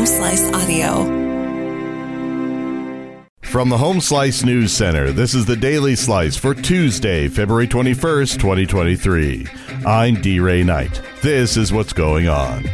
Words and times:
Home 0.00 0.06
Slice 0.06 0.50
Audio. 0.54 1.04
From 3.42 3.68
the 3.68 3.76
Home 3.76 4.00
Slice 4.00 4.42
News 4.42 4.72
Center, 4.72 5.12
this 5.12 5.34
is 5.34 5.44
the 5.44 5.56
Daily 5.56 5.94
Slice 5.94 6.38
for 6.38 6.54
Tuesday, 6.54 7.28
February 7.28 7.68
21st, 7.68 8.40
2023. 8.40 9.46
I'm 9.84 10.18
D. 10.22 10.40
Ray 10.40 10.64
Knight. 10.64 11.02
This 11.20 11.58
is 11.58 11.70
what's 11.70 11.92
going 11.92 12.28
on. 12.28 12.64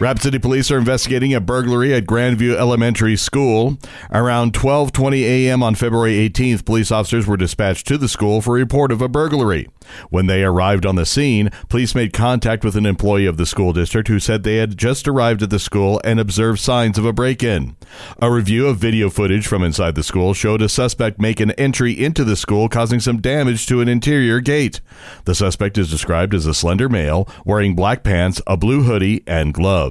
Rapid 0.00 0.22
City 0.22 0.38
Police 0.40 0.72
are 0.72 0.78
investigating 0.78 1.34
a 1.34 1.40
burglary 1.40 1.94
at 1.94 2.04
Grandview 2.04 2.56
Elementary 2.56 3.16
School. 3.16 3.78
Around 4.10 4.52
12:20 4.52 5.22
a.m. 5.22 5.62
on 5.62 5.76
February 5.76 6.14
18th, 6.28 6.64
police 6.64 6.90
officers 6.90 7.28
were 7.28 7.36
dispatched 7.36 7.86
to 7.86 7.96
the 7.96 8.08
school 8.08 8.40
for 8.40 8.56
a 8.56 8.60
report 8.60 8.90
of 8.90 9.00
a 9.00 9.08
burglary. 9.08 9.68
When 10.10 10.26
they 10.26 10.42
arrived 10.42 10.84
on 10.84 10.96
the 10.96 11.06
scene, 11.06 11.50
police 11.68 11.94
made 11.94 12.12
contact 12.12 12.64
with 12.64 12.74
an 12.74 12.86
employee 12.86 13.26
of 13.26 13.36
the 13.36 13.46
school 13.46 13.72
district 13.72 14.08
who 14.08 14.18
said 14.18 14.42
they 14.42 14.56
had 14.56 14.76
just 14.76 15.06
arrived 15.06 15.42
at 15.42 15.50
the 15.50 15.60
school 15.60 16.00
and 16.02 16.18
observed 16.18 16.58
signs 16.58 16.98
of 16.98 17.04
a 17.04 17.12
break-in. 17.12 17.76
A 18.20 18.32
review 18.32 18.66
of 18.66 18.78
video 18.78 19.10
footage 19.10 19.46
from 19.46 19.62
inside 19.62 19.94
the 19.94 20.02
school 20.02 20.34
showed 20.34 20.62
a 20.62 20.68
suspect 20.68 21.20
make 21.20 21.38
an 21.38 21.52
entry 21.52 21.92
into 21.92 22.24
the 22.24 22.34
school 22.34 22.68
causing 22.68 22.98
some 22.98 23.20
damage 23.20 23.66
to 23.66 23.80
an 23.80 23.88
interior 23.88 24.40
gate. 24.40 24.80
The 25.24 25.36
suspect 25.36 25.78
is 25.78 25.90
described 25.90 26.34
as 26.34 26.46
a 26.46 26.54
slender 26.54 26.88
male 26.88 27.28
wearing 27.44 27.76
black 27.76 28.02
pants, 28.02 28.42
a 28.46 28.56
blue 28.56 28.82
hoodie, 28.82 29.22
and 29.26 29.54
gloves. 29.54 29.83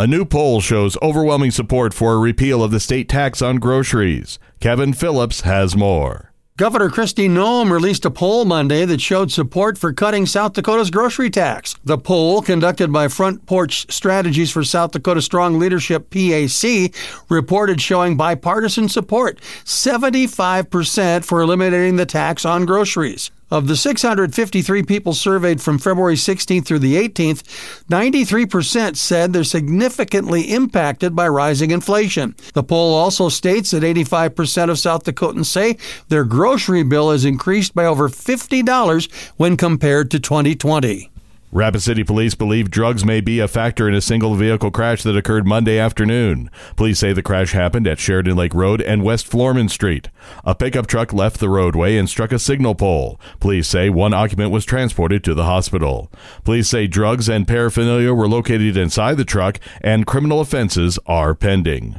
A 0.00 0.06
new 0.06 0.24
poll 0.24 0.60
shows 0.60 0.96
overwhelming 1.02 1.50
support 1.50 1.92
for 1.92 2.14
a 2.14 2.18
repeal 2.18 2.62
of 2.62 2.70
the 2.70 2.78
state 2.78 3.08
tax 3.08 3.42
on 3.42 3.56
groceries. 3.56 4.38
Kevin 4.60 4.92
Phillips 4.92 5.40
has 5.40 5.76
more. 5.76 6.28
Governor 6.58 6.88
Kristi 6.88 7.30
Noem 7.30 7.70
released 7.70 8.04
a 8.04 8.10
poll 8.10 8.44
Monday 8.44 8.84
that 8.84 9.00
showed 9.00 9.30
support 9.30 9.78
for 9.78 9.92
cutting 9.92 10.26
South 10.26 10.54
Dakota's 10.54 10.90
grocery 10.90 11.30
tax. 11.30 11.76
The 11.84 11.96
poll, 11.96 12.42
conducted 12.42 12.92
by 12.92 13.06
Front 13.06 13.46
Porch 13.46 13.86
Strategies 13.92 14.50
for 14.50 14.64
South 14.64 14.90
Dakota 14.90 15.22
Strong 15.22 15.60
Leadership 15.60 16.10
PAC, 16.10 16.92
reported 17.28 17.80
showing 17.80 18.16
bipartisan 18.16 18.88
support 18.88 19.40
75% 19.64 21.24
for 21.24 21.40
eliminating 21.40 21.94
the 21.94 22.06
tax 22.06 22.44
on 22.44 22.66
groceries. 22.66 23.30
Of 23.50 23.66
the 23.66 23.76
653 23.76 24.82
people 24.82 25.14
surveyed 25.14 25.62
from 25.62 25.78
February 25.78 26.16
16th 26.16 26.66
through 26.66 26.80
the 26.80 26.96
18th, 26.96 27.42
93% 27.88 28.96
said 28.96 29.32
they're 29.32 29.42
significantly 29.42 30.52
impacted 30.52 31.16
by 31.16 31.28
rising 31.28 31.70
inflation. 31.70 32.34
The 32.52 32.62
poll 32.62 32.94
also 32.94 33.30
states 33.30 33.70
that 33.70 33.82
85% 33.82 34.68
of 34.68 34.78
South 34.78 35.04
Dakotans 35.04 35.46
say 35.46 35.78
their 36.08 36.24
grocery 36.24 36.82
bill 36.82 37.10
has 37.10 37.24
increased 37.24 37.74
by 37.74 37.86
over 37.86 38.10
$50 38.10 39.32
when 39.36 39.56
compared 39.56 40.10
to 40.10 40.20
2020. 40.20 41.10
Rapid 41.50 41.80
City 41.80 42.04
Police 42.04 42.34
believe 42.34 42.70
drugs 42.70 43.06
may 43.06 43.22
be 43.22 43.40
a 43.40 43.48
factor 43.48 43.88
in 43.88 43.94
a 43.94 44.02
single 44.02 44.34
vehicle 44.34 44.70
crash 44.70 45.02
that 45.02 45.16
occurred 45.16 45.46
Monday 45.46 45.78
afternoon. 45.78 46.50
Police 46.76 46.98
say 46.98 47.14
the 47.14 47.22
crash 47.22 47.52
happened 47.52 47.86
at 47.86 47.98
Sheridan 47.98 48.36
Lake 48.36 48.52
Road 48.52 48.82
and 48.82 49.02
West 49.02 49.30
Flormann 49.30 49.70
Street. 49.70 50.10
A 50.44 50.54
pickup 50.54 50.86
truck 50.86 51.14
left 51.14 51.40
the 51.40 51.48
roadway 51.48 51.96
and 51.96 52.06
struck 52.06 52.32
a 52.32 52.38
signal 52.38 52.74
pole. 52.74 53.18
Police 53.40 53.66
say 53.66 53.88
one 53.88 54.12
occupant 54.12 54.50
was 54.50 54.66
transported 54.66 55.24
to 55.24 55.32
the 55.32 55.44
hospital. 55.44 56.12
Police 56.44 56.68
say 56.68 56.86
drugs 56.86 57.30
and 57.30 57.48
paraphernalia 57.48 58.12
were 58.12 58.28
located 58.28 58.76
inside 58.76 59.16
the 59.16 59.24
truck 59.24 59.58
and 59.80 60.06
criminal 60.06 60.42
offenses 60.42 60.98
are 61.06 61.34
pending. 61.34 61.98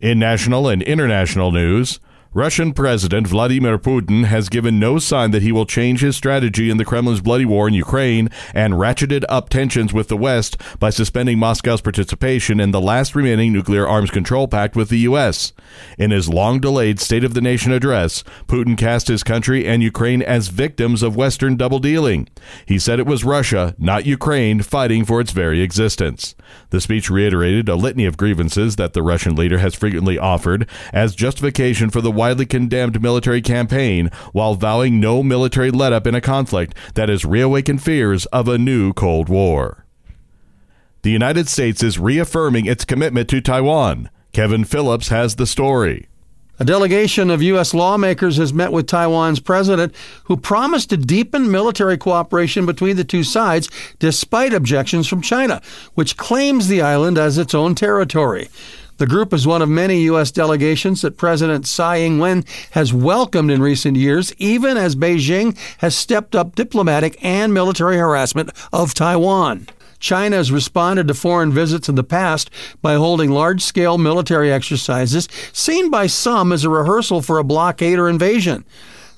In 0.00 0.18
national 0.18 0.68
and 0.68 0.82
international 0.82 1.50
news, 1.50 1.98
Russian 2.32 2.72
President 2.72 3.26
Vladimir 3.26 3.76
Putin 3.76 4.26
has 4.26 4.48
given 4.48 4.78
no 4.78 5.00
sign 5.00 5.32
that 5.32 5.42
he 5.42 5.50
will 5.50 5.66
change 5.66 6.00
his 6.00 6.14
strategy 6.14 6.70
in 6.70 6.76
the 6.76 6.84
Kremlin's 6.84 7.20
bloody 7.20 7.44
war 7.44 7.66
in 7.66 7.74
Ukraine 7.74 8.28
and 8.54 8.74
ratcheted 8.74 9.24
up 9.28 9.48
tensions 9.48 9.92
with 9.92 10.06
the 10.06 10.16
West 10.16 10.56
by 10.78 10.90
suspending 10.90 11.40
Moscow's 11.40 11.80
participation 11.80 12.60
in 12.60 12.70
the 12.70 12.80
last 12.80 13.16
remaining 13.16 13.52
nuclear 13.52 13.84
arms 13.84 14.12
control 14.12 14.46
pact 14.46 14.76
with 14.76 14.90
the 14.90 15.00
U.S. 15.00 15.52
In 15.98 16.12
his 16.12 16.28
long 16.28 16.60
delayed 16.60 17.00
State 17.00 17.24
of 17.24 17.34
the 17.34 17.40
Nation 17.40 17.72
address, 17.72 18.22
Putin 18.46 18.78
cast 18.78 19.08
his 19.08 19.24
country 19.24 19.66
and 19.66 19.82
Ukraine 19.82 20.22
as 20.22 20.48
victims 20.48 21.02
of 21.02 21.16
Western 21.16 21.56
double 21.56 21.80
dealing. 21.80 22.28
He 22.64 22.78
said 22.78 23.00
it 23.00 23.06
was 23.06 23.24
Russia, 23.24 23.74
not 23.76 24.06
Ukraine, 24.06 24.62
fighting 24.62 25.04
for 25.04 25.20
its 25.20 25.32
very 25.32 25.62
existence. 25.62 26.36
The 26.70 26.80
speech 26.80 27.10
reiterated 27.10 27.68
a 27.68 27.74
litany 27.74 28.04
of 28.04 28.16
grievances 28.16 28.76
that 28.76 28.92
the 28.92 29.02
Russian 29.02 29.34
leader 29.34 29.58
has 29.58 29.74
frequently 29.74 30.16
offered 30.16 30.68
as 30.92 31.16
justification 31.16 31.90
for 31.90 32.00
the 32.00 32.19
widely 32.20 32.44
condemned 32.44 33.00
military 33.00 33.40
campaign 33.40 34.10
while 34.32 34.54
vowing 34.54 35.00
no 35.00 35.22
military 35.22 35.70
let 35.70 35.90
up 35.90 36.06
in 36.06 36.14
a 36.14 36.20
conflict 36.20 36.76
that 36.92 37.08
has 37.08 37.24
reawakened 37.24 37.82
fears 37.82 38.26
of 38.26 38.46
a 38.46 38.58
new 38.58 38.92
Cold 38.92 39.30
War. 39.30 39.86
The 41.00 41.10
United 41.10 41.48
States 41.48 41.82
is 41.82 41.98
reaffirming 41.98 42.66
its 42.66 42.84
commitment 42.84 43.30
to 43.30 43.40
Taiwan. 43.40 44.10
Kevin 44.34 44.64
Phillips 44.64 45.08
has 45.08 45.36
the 45.36 45.46
story. 45.46 46.08
A 46.58 46.64
delegation 46.64 47.30
of 47.30 47.40
U.S. 47.40 47.72
lawmakers 47.72 48.36
has 48.36 48.52
met 48.52 48.70
with 48.70 48.86
Taiwan's 48.86 49.40
president, 49.40 49.94
who 50.24 50.36
promised 50.36 50.90
to 50.90 50.98
deepen 50.98 51.50
military 51.50 51.96
cooperation 51.96 52.66
between 52.66 52.96
the 52.96 53.04
two 53.04 53.24
sides 53.24 53.70
despite 53.98 54.52
objections 54.52 55.08
from 55.08 55.22
China, 55.22 55.62
which 55.94 56.18
claims 56.18 56.68
the 56.68 56.82
island 56.82 57.16
as 57.16 57.38
its 57.38 57.54
own 57.54 57.74
territory. 57.74 58.50
The 59.00 59.06
group 59.06 59.32
is 59.32 59.46
one 59.46 59.62
of 59.62 59.70
many 59.70 60.02
U.S. 60.02 60.30
delegations 60.30 61.00
that 61.00 61.16
President 61.16 61.66
Tsai 61.66 62.00
Ing 62.00 62.18
wen 62.18 62.44
has 62.72 62.92
welcomed 62.92 63.50
in 63.50 63.62
recent 63.62 63.96
years, 63.96 64.34
even 64.36 64.76
as 64.76 64.94
Beijing 64.94 65.56
has 65.78 65.96
stepped 65.96 66.36
up 66.36 66.54
diplomatic 66.54 67.16
and 67.24 67.54
military 67.54 67.96
harassment 67.96 68.50
of 68.74 68.92
Taiwan. 68.92 69.68
China 70.00 70.36
has 70.36 70.52
responded 70.52 71.08
to 71.08 71.14
foreign 71.14 71.50
visits 71.50 71.88
in 71.88 71.94
the 71.94 72.04
past 72.04 72.50
by 72.82 72.96
holding 72.96 73.30
large 73.30 73.62
scale 73.62 73.96
military 73.96 74.52
exercises, 74.52 75.30
seen 75.50 75.88
by 75.88 76.06
some 76.06 76.52
as 76.52 76.64
a 76.64 76.68
rehearsal 76.68 77.22
for 77.22 77.38
a 77.38 77.44
blockade 77.44 77.98
or 77.98 78.06
invasion. 78.06 78.66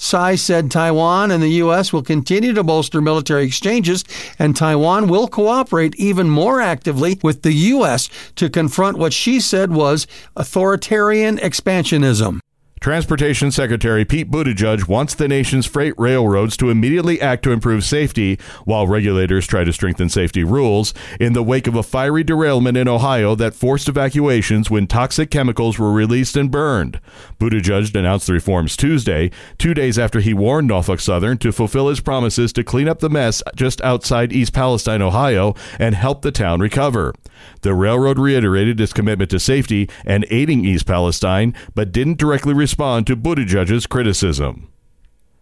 Tsai 0.03 0.35
said 0.35 0.69
Taiwan 0.69 1.31
and 1.31 1.41
the 1.41 1.63
U.S. 1.63 1.93
will 1.93 2.03
continue 2.03 2.53
to 2.55 2.65
bolster 2.65 3.01
military 3.01 3.45
exchanges, 3.45 4.05
and 4.37 4.57
Taiwan 4.57 5.07
will 5.07 5.29
cooperate 5.29 5.95
even 5.95 6.29
more 6.29 6.61
actively 6.61 7.21
with 7.23 7.43
the 7.43 7.53
U.S. 7.53 8.09
to 8.35 8.51
confront 8.51 8.99
what 8.99 9.13
she 9.13 9.39
said 9.39 9.71
was 9.71 10.09
authoritarian 10.35 11.39
expansionism. 11.39 12.41
Transportation 12.83 13.53
Secretary 13.53 14.05
Pete 14.05 14.29
Buttigieg 14.29 14.89
wants 14.89 15.15
the 15.15 15.29
nation's 15.29 15.67
freight 15.67 15.95
railroads 15.97 16.57
to 16.57 16.69
immediately 16.69 17.21
act 17.21 17.45
to 17.45 17.53
improve 17.53 17.85
safety 17.85 18.41
while 18.65 18.89
regulators 18.89 19.47
try 19.47 19.63
to 19.63 19.73
strengthen 19.73 20.09
safety 20.09 20.43
rules 20.43 20.93
in 21.21 21.33
the 21.33 21.45
wake 21.45 21.69
of 21.69 21.77
a 21.77 21.85
fiery 21.85 22.25
derailment 22.25 22.77
in 22.77 22.89
Ohio 22.89 23.37
that 23.37 23.55
forced 23.55 23.89
evacuations 23.89 24.69
when 24.69 24.89
toxic 24.89 25.31
chemicals 25.31 25.79
were 25.79 25.93
released 25.93 26.37
and 26.37 26.51
burned. 26.51 26.99
Buttigieg 27.39 27.95
announced 27.95 28.27
the 28.27 28.33
reforms 28.33 28.77
Tuesday, 28.77 29.31
two 29.59 29.75
days 29.75 29.97
after 29.97 30.19
he 30.19 30.35
warned 30.35 30.67
Norfolk 30.67 30.99
Southern 30.99 31.39
to 31.39 31.53
fulfill 31.53 31.89
his 31.89 32.01
promises 32.01 32.53
to 32.53 32.65
clean 32.65 32.89
up 32.89 32.99
the 32.99 33.09
mess 33.09 33.45
just 33.55 33.81
outside 33.83 34.33
East 34.33 34.53
Palestine, 34.53 35.03
Ohio, 35.03 35.55
and 35.79 35.95
help 35.95 36.23
the 36.23 36.33
town 36.33 36.59
recover. 36.59 37.15
The 37.63 37.75
railroad 37.75 38.19
reiterated 38.19 38.81
its 38.81 38.93
commitment 38.93 39.31
to 39.31 39.41
safety 39.41 39.89
and 40.05 40.27
aiding 40.31 40.65
East 40.65 40.87
Palestine, 40.87 41.55
but 41.75 41.93
didn't 41.93 42.19
directly 42.19 42.55
respond 42.73 43.07
to 43.07 43.15
Buttigieg's 43.15 43.87
criticism. 43.87 44.73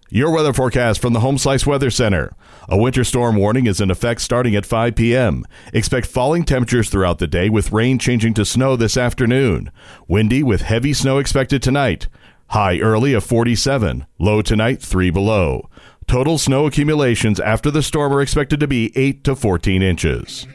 Your 0.09 0.33
weather 0.33 0.53
forecast 0.53 1.01
from 1.01 1.13
the 1.13 1.21
Home 1.21 1.39
Slice 1.39 1.65
Weather 1.65 1.89
Center. 1.89 2.35
A 2.69 2.77
winter 2.77 3.05
storm 3.05 3.37
warning 3.37 3.67
is 3.67 3.81
in 3.81 3.89
effect 3.89 4.21
starting 4.21 4.57
at 4.57 4.67
5 4.67 4.97
p.m. 4.97 5.45
Expect 5.73 6.09
falling 6.09 6.43
temperatures 6.43 6.91
throughout 6.91 7.21
the 7.21 7.29
day 7.29 7.49
with 7.49 7.71
rain 7.71 8.01
changing 8.01 8.35
to 8.35 8.45
snow 8.45 8.75
this 8.75 8.97
afternoon. 8.97 9.71
Windy 10.09 10.43
with 10.43 10.63
heavy 10.63 10.93
snow 10.93 11.19
expected 11.19 11.63
tonight. 11.63 12.09
High 12.49 12.81
early 12.81 13.13
of 13.13 13.23
47, 13.23 14.07
low 14.19 14.43
tonight 14.43 14.83
3 14.83 15.11
below. 15.11 15.71
Total 16.09 16.37
snow 16.37 16.67
accumulations 16.67 17.39
after 17.39 17.71
the 17.71 17.85
storm 17.85 18.13
are 18.13 18.23
expected 18.23 18.59
to 18.59 18.67
be 18.67 18.91
8 18.97 19.23
to 19.23 19.37
14 19.37 19.83
inches. 19.83 20.49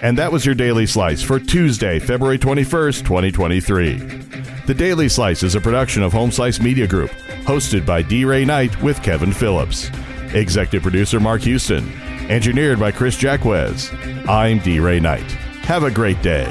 And 0.00 0.16
that 0.16 0.32
was 0.32 0.46
your 0.46 0.54
Daily 0.54 0.86
Slice 0.86 1.20
for 1.20 1.38
Tuesday, 1.38 1.98
February 1.98 2.38
21st, 2.38 3.04
2023. 3.04 4.33
The 4.66 4.72
Daily 4.72 5.10
Slice 5.10 5.42
is 5.42 5.54
a 5.54 5.60
production 5.60 6.02
of 6.02 6.14
Home 6.14 6.30
Slice 6.30 6.58
Media 6.58 6.86
Group, 6.86 7.10
hosted 7.44 7.84
by 7.84 8.00
D. 8.00 8.24
Ray 8.24 8.46
Knight 8.46 8.82
with 8.82 9.02
Kevin 9.02 9.30
Phillips. 9.30 9.90
Executive 10.32 10.82
producer 10.82 11.20
Mark 11.20 11.42
Houston. 11.42 11.86
Engineered 12.30 12.80
by 12.80 12.90
Chris 12.90 13.14
Jacquez. 13.14 13.92
I'm 14.26 14.60
D. 14.60 14.80
Ray 14.80 15.00
Knight. 15.00 15.30
Have 15.64 15.82
a 15.82 15.90
great 15.90 16.22
day. 16.22 16.50